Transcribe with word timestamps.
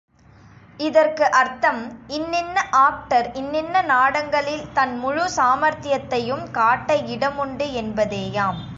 இதற்கு 0.79 1.25
அர்த்தம், 1.31 1.81
இன்னின்ன 2.07 2.63
ஆக்டர் 2.79 3.27
இன்னின்ன 3.33 3.81
நாடகங்களில் 3.81 4.65
தன் 4.73 4.95
முழு 4.97 5.25
சாமர்த்தியத்தையும் 5.37 6.45
காட்ட 6.51 6.97
இடமுண்டு 7.15 7.67
என்பதேயாம். 7.81 8.61